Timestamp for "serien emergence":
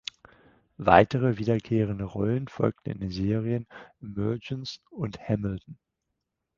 3.11-4.79